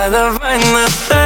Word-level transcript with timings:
I 0.00 0.08
find 0.38 0.62
myself 0.72 1.17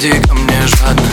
Подходи 0.00 0.22
ко 0.26 0.34
мне 0.34 0.66
жадно. 0.66 1.09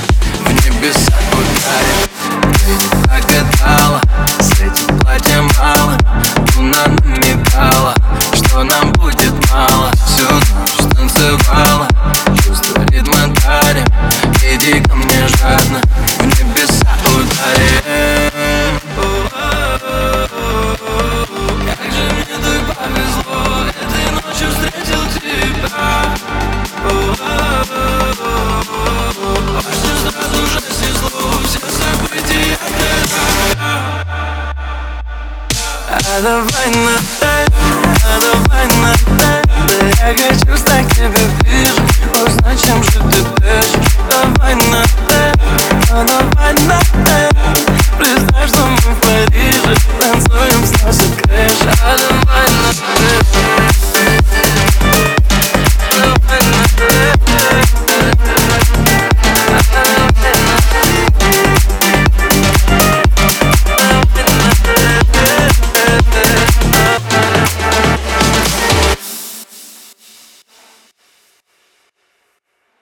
давай 36.21 36.69
на 36.69 36.97
ты, 37.19 37.27
а 38.03 38.19
давай 38.21 38.67
на 38.77 38.93
ты, 38.93 39.33
я 39.99 40.15
хочу 40.15 40.57
стать 40.57 40.87
тебе. 40.95 41.16